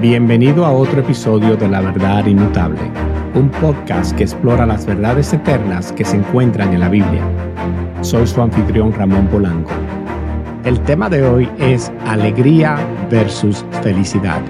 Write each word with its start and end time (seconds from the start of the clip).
Bienvenido 0.00 0.66
a 0.66 0.72
otro 0.72 1.00
episodio 1.00 1.56
de 1.56 1.68
La 1.68 1.80
Verdad 1.80 2.26
Inmutable, 2.26 2.80
un 3.34 3.48
podcast 3.50 4.16
que 4.16 4.24
explora 4.24 4.66
las 4.66 4.84
verdades 4.84 5.32
eternas 5.32 5.92
que 5.92 6.04
se 6.04 6.16
encuentran 6.16 6.72
en 6.72 6.80
la 6.80 6.88
Biblia. 6.88 7.22
Soy 8.00 8.26
su 8.26 8.42
anfitrión 8.42 8.92
Ramón 8.92 9.28
Polanco. 9.28 9.70
El 10.64 10.80
tema 10.80 11.08
de 11.08 11.22
hoy 11.22 11.48
es 11.60 11.92
alegría 12.06 12.78
versus 13.10 13.64
felicidad. 13.82 14.42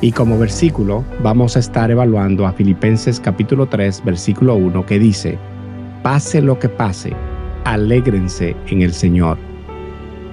Y 0.00 0.12
como 0.12 0.38
versículo 0.38 1.04
vamos 1.20 1.56
a 1.56 1.58
estar 1.58 1.90
evaluando 1.90 2.46
a 2.46 2.52
Filipenses 2.52 3.18
capítulo 3.18 3.66
3 3.66 4.04
versículo 4.04 4.54
1 4.54 4.86
que 4.86 5.00
dice, 5.00 5.38
pase 6.04 6.40
lo 6.40 6.56
que 6.60 6.68
pase, 6.68 7.14
alégrense 7.64 8.54
en 8.68 8.82
el 8.82 8.92
Señor 8.92 9.47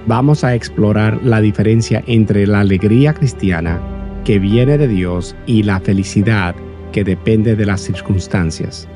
vamos 0.06 0.44
a 0.44 0.54
explorar 0.54 1.20
la 1.22 1.40
diferencia 1.40 2.02
entre 2.06 2.46
la 2.46 2.60
alegría 2.60 3.12
cristiana 3.12 3.80
que 4.24 4.38
viene 4.38 4.78
de 4.78 4.88
Dios 4.88 5.36
y 5.46 5.62
la 5.62 5.80
felicidad 5.80 6.54
que 6.92 7.04
depende 7.04 7.54
de 7.56 7.66
las 7.66 7.80
circunstancias. 7.80 8.88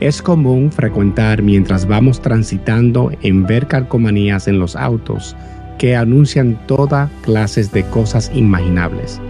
Es 0.00 0.20
común 0.20 0.70
frecuentar 0.72 1.42
mientras 1.42 1.86
vamos 1.86 2.20
transitando 2.20 3.10
en 3.22 3.46
ver 3.46 3.66
calcomanías 3.66 4.48
en 4.48 4.58
los 4.58 4.76
autos 4.76 5.36
que 5.78 5.96
anuncian 5.96 6.58
toda 6.66 7.10
clases 7.22 7.72
de 7.72 7.84
cosas 7.84 8.30
imaginables. 8.34 9.20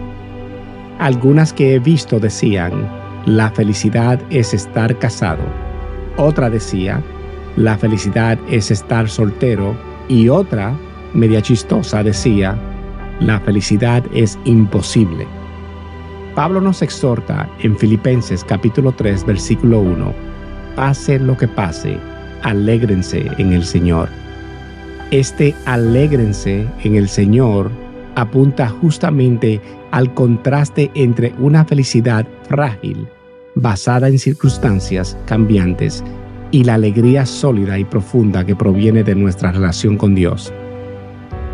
Algunas 0.98 1.52
que 1.52 1.74
he 1.74 1.78
visto 1.78 2.20
decían, 2.20 2.72
la 3.26 3.50
felicidad 3.50 4.20
es 4.30 4.52
estar 4.54 4.98
casado. 4.98 5.42
Otra 6.16 6.50
decía, 6.50 7.02
la 7.56 7.76
felicidad 7.76 8.38
es 8.50 8.70
estar 8.70 9.08
soltero. 9.08 9.76
Y 10.08 10.28
otra 10.28 10.74
media 11.14 11.42
chistosa, 11.42 12.02
decía, 12.02 12.56
la 13.20 13.40
felicidad 13.40 14.04
es 14.14 14.38
imposible. 14.44 15.26
Pablo 16.34 16.60
nos 16.60 16.82
exhorta 16.82 17.48
en 17.60 17.76
Filipenses 17.76 18.42
capítulo 18.44 18.92
3 18.92 19.26
versículo 19.26 19.80
1, 19.80 20.14
pase 20.76 21.18
lo 21.18 21.36
que 21.36 21.46
pase, 21.46 21.98
alégrense 22.42 23.30
en 23.38 23.52
el 23.52 23.64
Señor. 23.64 24.08
Este 25.10 25.54
alégrense 25.66 26.66
en 26.82 26.96
el 26.96 27.08
Señor 27.08 27.70
apunta 28.14 28.68
justamente 28.68 29.60
al 29.90 30.12
contraste 30.14 30.90
entre 30.94 31.34
una 31.38 31.64
felicidad 31.64 32.26
frágil, 32.48 33.06
basada 33.54 34.08
en 34.08 34.18
circunstancias 34.18 35.18
cambiantes, 35.26 36.02
y 36.50 36.64
la 36.64 36.74
alegría 36.74 37.24
sólida 37.24 37.78
y 37.78 37.84
profunda 37.84 38.44
que 38.44 38.56
proviene 38.56 39.02
de 39.02 39.14
nuestra 39.14 39.52
relación 39.52 39.96
con 39.96 40.14
Dios 40.14 40.52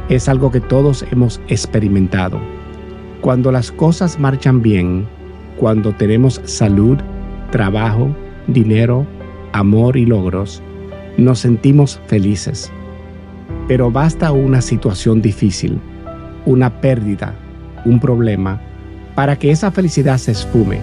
es 0.08 0.28
algo 0.28 0.50
que 0.50 0.60
todos 0.60 1.04
hemos 1.10 1.40
experimentado. 1.48 2.40
Cuando 3.20 3.52
las 3.52 3.70
cosas 3.70 4.18
marchan 4.18 4.62
bien, 4.62 5.06
cuando 5.58 5.92
tenemos 5.92 6.40
salud, 6.44 6.98
trabajo, 7.50 8.14
dinero, 8.46 9.06
amor 9.52 9.96
y 9.96 10.06
logros, 10.06 10.62
nos 11.16 11.40
sentimos 11.40 12.00
felices. 12.06 12.70
Pero 13.66 13.90
basta 13.90 14.32
una 14.32 14.62
situación 14.62 15.20
difícil, 15.20 15.78
una 16.46 16.80
pérdida, 16.80 17.34
un 17.84 18.00
problema, 18.00 18.60
para 19.14 19.36
que 19.36 19.50
esa 19.50 19.70
felicidad 19.70 20.16
se 20.18 20.32
esfume. 20.32 20.80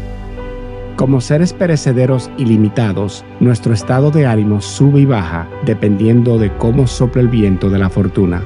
Como 0.97 1.19
seres 1.19 1.51
perecederos 1.51 2.29
y 2.37 2.45
limitados, 2.45 3.25
nuestro 3.39 3.73
estado 3.73 4.11
de 4.11 4.25
ánimo 4.25 4.61
sube 4.61 5.01
y 5.01 5.05
baja 5.05 5.47
dependiendo 5.65 6.37
de 6.37 6.55
cómo 6.57 6.85
sopla 6.85 7.21
el 7.21 7.27
viento 7.27 7.69
de 7.69 7.79
la 7.79 7.89
fortuna. 7.89 8.43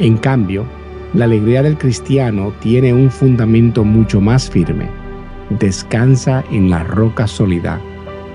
En 0.00 0.16
cambio, 0.16 0.64
la 1.12 1.26
alegría 1.26 1.62
del 1.62 1.76
cristiano 1.76 2.54
tiene 2.60 2.94
un 2.94 3.10
fundamento 3.10 3.84
mucho 3.84 4.18
más 4.18 4.48
firme. 4.48 4.88
Descansa 5.50 6.42
en 6.50 6.70
la 6.70 6.82
roca 6.84 7.26
sólida, 7.26 7.78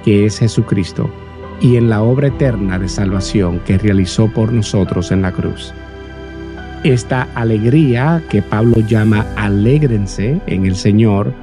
que 0.03 0.27
es 0.27 0.37
Jesucristo, 0.37 1.09
y 1.59 1.77
en 1.77 1.89
la 1.89 2.03
obra 2.03 2.27
eterna 2.27 2.77
de 2.77 2.87
salvación 2.87 3.59
que 3.65 3.79
realizó 3.79 4.31
por 4.31 4.53
nosotros 4.53 5.11
en 5.11 5.23
la 5.23 5.31
cruz. 5.31 5.73
Esta 6.83 7.23
alegría 7.33 8.21
que 8.29 8.43
Pablo 8.43 8.75
llama 8.87 9.25
alégrense 9.35 10.39
en 10.45 10.67
el 10.67 10.75
Señor, 10.75 11.33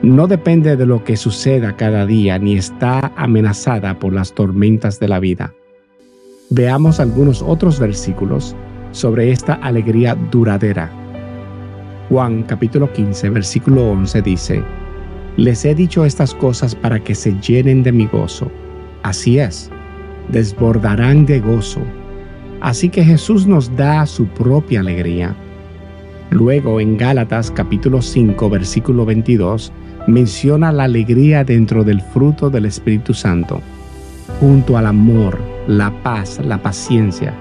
no 0.00 0.28
depende 0.28 0.76
de 0.76 0.86
lo 0.86 1.04
que 1.04 1.18
suceda 1.18 1.76
cada 1.76 2.06
día 2.06 2.38
ni 2.38 2.56
está 2.56 3.12
amenazada 3.16 3.98
por 3.98 4.14
las 4.14 4.32
tormentas 4.32 4.98
de 4.98 5.08
la 5.08 5.20
vida. 5.20 5.52
Veamos 6.48 7.00
algunos 7.00 7.42
otros 7.42 7.78
versículos 7.78 8.56
sobre 8.98 9.30
esta 9.30 9.54
alegría 9.54 10.16
duradera. 10.32 10.90
Juan 12.08 12.42
capítulo 12.42 12.92
15 12.92 13.30
versículo 13.30 13.90
11 13.90 14.22
dice, 14.22 14.62
Les 15.36 15.64
he 15.64 15.72
dicho 15.74 16.04
estas 16.04 16.34
cosas 16.34 16.74
para 16.74 16.98
que 16.98 17.14
se 17.14 17.32
llenen 17.40 17.84
de 17.84 17.92
mi 17.92 18.06
gozo. 18.06 18.50
Así 19.04 19.38
es, 19.38 19.70
desbordarán 20.32 21.26
de 21.26 21.38
gozo. 21.38 21.80
Así 22.60 22.88
que 22.88 23.04
Jesús 23.04 23.46
nos 23.46 23.74
da 23.76 24.04
su 24.04 24.26
propia 24.26 24.80
alegría. 24.80 25.32
Luego 26.30 26.80
en 26.80 26.96
Gálatas 26.96 27.52
capítulo 27.52 28.02
5 28.02 28.50
versículo 28.50 29.06
22 29.06 29.72
menciona 30.08 30.72
la 30.72 30.84
alegría 30.84 31.44
dentro 31.44 31.84
del 31.84 32.00
fruto 32.00 32.50
del 32.50 32.64
Espíritu 32.64 33.14
Santo, 33.14 33.60
junto 34.40 34.76
al 34.76 34.86
amor, 34.86 35.38
la 35.68 35.92
paz, 36.02 36.40
la 36.44 36.60
paciencia, 36.60 37.32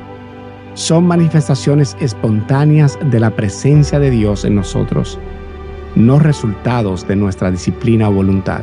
son 0.77 1.07
manifestaciones 1.07 1.97
espontáneas 1.99 2.99
de 3.09 3.19
la 3.19 3.31
presencia 3.31 3.99
de 3.99 4.11
Dios 4.11 4.45
en 4.45 4.53
nosotros, 4.53 5.17
no 5.95 6.19
resultados 6.19 7.07
de 7.07 7.15
nuestra 7.15 7.49
disciplina 7.49 8.09
o 8.09 8.13
voluntad. 8.13 8.61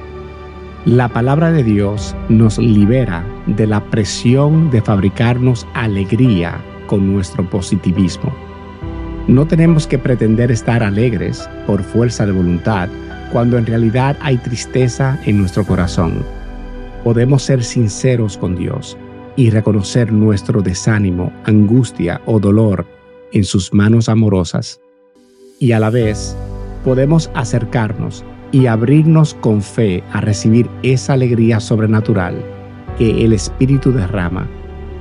La 0.84 1.08
palabra 1.08 1.50
de 1.50 1.64
Dios 1.64 2.14
nos 2.28 2.56
libera 2.56 3.26
de 3.46 3.66
la 3.66 3.82
presión 3.90 4.70
de 4.70 4.80
fabricarnos 4.80 5.66
alegría 5.74 6.60
con 6.86 7.12
nuestro 7.12 7.50
positivismo. 7.50 8.32
No 9.26 9.44
tenemos 9.48 9.88
que 9.88 9.98
pretender 9.98 10.52
estar 10.52 10.84
alegres 10.84 11.50
por 11.66 11.82
fuerza 11.82 12.26
de 12.26 12.32
voluntad 12.32 12.88
cuando 13.32 13.58
en 13.58 13.66
realidad 13.66 14.16
hay 14.20 14.38
tristeza 14.38 15.18
en 15.24 15.38
nuestro 15.38 15.66
corazón. 15.66 16.24
Podemos 17.02 17.42
ser 17.42 17.64
sinceros 17.64 18.38
con 18.38 18.54
Dios 18.54 18.96
y 19.36 19.50
reconocer 19.50 20.12
nuestro 20.12 20.62
desánimo, 20.62 21.32
angustia 21.44 22.20
o 22.26 22.38
dolor 22.38 22.86
en 23.32 23.44
sus 23.44 23.72
manos 23.72 24.08
amorosas. 24.08 24.80
Y 25.58 25.72
a 25.72 25.80
la 25.80 25.90
vez 25.90 26.36
podemos 26.84 27.30
acercarnos 27.34 28.24
y 28.52 28.66
abrirnos 28.66 29.34
con 29.34 29.62
fe 29.62 30.02
a 30.12 30.20
recibir 30.20 30.68
esa 30.82 31.14
alegría 31.14 31.58
sobrenatural 31.58 32.44
que 32.98 33.24
el 33.24 33.32
Espíritu 33.32 33.92
derrama, 33.92 34.46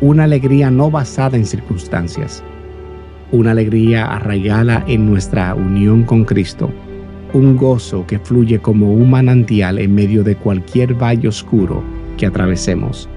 una 0.01 0.23
alegría 0.23 0.71
no 0.71 0.89
basada 0.89 1.38
en 1.38 1.45
circunstancias, 1.45 2.44
una 3.31 3.51
alegría 3.51 4.05
arraigada 4.05 4.83
en 4.88 5.05
nuestra 5.09 5.53
unión 5.53 6.03
con 6.03 6.25
Cristo, 6.25 6.71
un 7.33 7.57
gozo 7.57 8.05
que 8.07 8.19
fluye 8.19 8.59
como 8.59 8.94
un 8.94 9.09
manantial 9.09 9.79
en 9.79 9.94
medio 9.94 10.23
de 10.23 10.35
cualquier 10.35 10.94
valle 10.95 11.27
oscuro 11.27 11.83
que 12.17 12.25
atravesemos. 12.25 13.09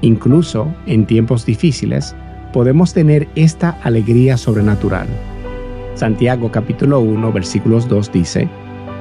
Incluso 0.00 0.72
en 0.86 1.06
tiempos 1.06 1.44
difíciles, 1.44 2.14
podemos 2.52 2.94
tener 2.94 3.28
esta 3.34 3.70
alegría 3.82 4.36
sobrenatural. 4.36 5.06
Santiago 5.94 6.50
capítulo 6.52 7.00
1 7.00 7.32
versículos 7.32 7.88
2 7.88 8.12
dice, 8.12 8.48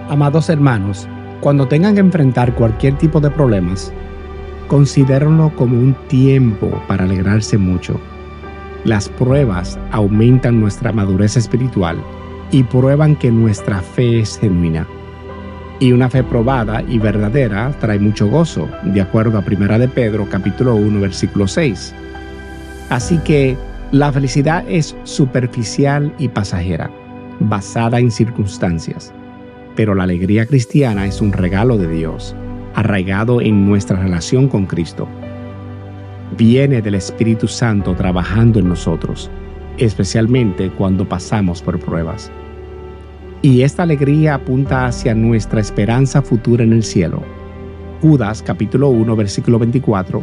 Amados 0.09 0.49
hermanos, 0.49 1.07
cuando 1.41 1.67
tengan 1.67 1.93
que 1.93 1.99
enfrentar 1.99 2.55
cualquier 2.55 2.97
tipo 2.97 3.19
de 3.19 3.29
problemas, 3.29 3.93
considérenlo 4.67 5.55
como 5.55 5.79
un 5.79 5.95
tiempo 6.07 6.69
para 6.87 7.03
alegrarse 7.03 7.57
mucho. 7.57 7.99
Las 8.83 9.09
pruebas 9.09 9.77
aumentan 9.91 10.59
nuestra 10.59 10.91
madurez 10.91 11.37
espiritual 11.37 11.97
y 12.51 12.63
prueban 12.63 13.15
que 13.15 13.31
nuestra 13.31 13.81
fe 13.81 14.19
es 14.19 14.39
genuina. 14.39 14.87
Y 15.79 15.91
una 15.91 16.09
fe 16.09 16.23
probada 16.23 16.81
y 16.87 16.97
verdadera 16.97 17.71
trae 17.79 17.99
mucho 17.99 18.27
gozo, 18.27 18.67
de 18.83 18.99
acuerdo 18.99 19.37
a 19.37 19.43
1 19.45 19.79
de 19.79 19.87
Pedro 19.87 20.27
capítulo 20.27 20.75
1 20.75 20.99
versículo 20.99 21.47
6. 21.47 21.93
Así 22.89 23.19
que 23.19 23.55
la 23.91 24.11
felicidad 24.11 24.65
es 24.67 24.95
superficial 25.03 26.11
y 26.17 26.29
pasajera, 26.29 26.89
basada 27.39 27.99
en 27.99 28.09
circunstancias. 28.09 29.13
Pero 29.75 29.93
la 29.93 30.03
alegría 30.03 30.47
cristiana 30.47 31.05
es 31.05 31.21
un 31.21 31.31
regalo 31.31 31.77
de 31.77 31.87
Dios, 31.87 32.35
arraigado 32.73 33.39
en 33.39 33.67
nuestra 33.67 33.99
relación 33.99 34.47
con 34.47 34.65
Cristo. 34.65 35.07
Viene 36.35 36.81
del 36.81 36.95
Espíritu 36.95 37.47
Santo 37.47 37.93
trabajando 37.93 38.59
en 38.59 38.67
nosotros, 38.67 39.29
especialmente 39.77 40.71
cuando 40.71 41.07
pasamos 41.07 41.61
por 41.61 41.79
pruebas. 41.79 42.31
Y 43.47 43.61
esta 43.61 43.83
alegría 43.83 44.35
apunta 44.35 44.87
hacia 44.87 45.15
nuestra 45.15 45.61
esperanza 45.61 46.21
futura 46.21 46.65
en 46.65 46.73
el 46.73 46.83
cielo. 46.83 47.23
Judas 48.01 48.43
capítulo 48.45 48.89
1 48.89 49.15
versículo 49.15 49.57
24 49.57 50.21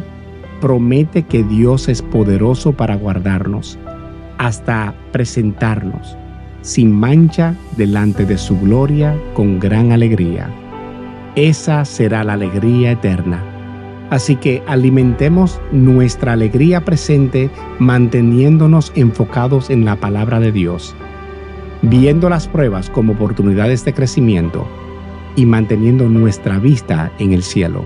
promete 0.61 1.23
que 1.23 1.41
Dios 1.41 1.89
es 1.89 2.03
poderoso 2.03 2.73
para 2.73 2.95
guardarnos 2.95 3.79
hasta 4.37 4.93
presentarnos 5.11 6.15
sin 6.61 6.91
mancha 6.91 7.55
delante 7.77 8.27
de 8.27 8.37
su 8.37 8.59
gloria 8.59 9.17
con 9.33 9.59
gran 9.59 9.91
alegría. 9.91 10.47
Esa 11.35 11.83
será 11.83 12.23
la 12.23 12.33
alegría 12.33 12.91
eterna. 12.91 13.43
Así 14.11 14.35
que 14.35 14.61
alimentemos 14.67 15.59
nuestra 15.71 16.33
alegría 16.33 16.85
presente 16.85 17.49
manteniéndonos 17.79 18.91
enfocados 18.95 19.71
en 19.71 19.83
la 19.83 19.95
palabra 19.95 20.39
de 20.39 20.51
Dios, 20.51 20.95
viendo 21.85 22.29
las 22.29 22.47
pruebas 22.47 22.89
como 22.89 23.13
oportunidades 23.13 23.85
de 23.85 23.93
crecimiento 23.93 24.67
y 25.35 25.45
manteniendo 25.45 26.07
nuestra 26.09 26.59
vista 26.59 27.11
en 27.19 27.33
el 27.33 27.43
cielo. 27.43 27.83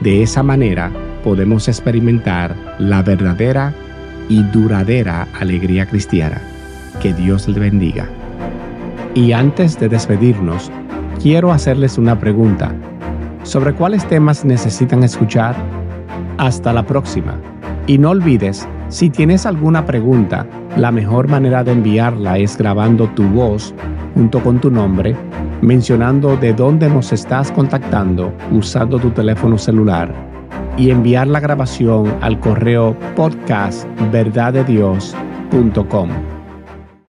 De 0.00 0.22
esa 0.22 0.42
manera 0.42 0.90
podemos 1.22 1.68
experimentar 1.68 2.56
la 2.78 3.02
verdadera 3.02 3.74
y 4.28 4.42
duradera 4.44 5.28
alegría 5.38 5.86
cristiana. 5.86 6.42
Que 7.00 7.12
Dios 7.12 7.48
le 7.48 7.60
bendiga. 7.60 8.08
Y 9.14 9.32
antes 9.32 9.78
de 9.78 9.88
despedirnos, 9.88 10.70
quiero 11.20 11.52
hacerles 11.52 11.98
una 11.98 12.18
pregunta. 12.18 12.74
¿Sobre 13.42 13.74
cuáles 13.74 14.06
temas 14.08 14.44
necesitan 14.44 15.02
escuchar? 15.02 15.54
Hasta 16.38 16.72
la 16.72 16.86
próxima. 16.86 17.36
Y 17.86 17.98
no 17.98 18.10
olvides, 18.10 18.66
si 18.92 19.08
tienes 19.08 19.46
alguna 19.46 19.86
pregunta, 19.86 20.46
la 20.76 20.92
mejor 20.92 21.26
manera 21.26 21.64
de 21.64 21.72
enviarla 21.72 22.36
es 22.36 22.58
grabando 22.58 23.08
tu 23.08 23.22
voz 23.22 23.74
junto 24.14 24.42
con 24.42 24.60
tu 24.60 24.70
nombre, 24.70 25.16
mencionando 25.62 26.36
de 26.36 26.52
dónde 26.52 26.90
nos 26.90 27.10
estás 27.10 27.50
contactando 27.52 28.34
usando 28.50 28.98
tu 28.98 29.10
teléfono 29.10 29.56
celular 29.56 30.14
y 30.76 30.90
enviar 30.90 31.26
la 31.26 31.40
grabación 31.40 32.14
al 32.20 32.38
correo 32.38 32.94
podcast 33.16 33.88
verdadedios.com. 34.12 36.41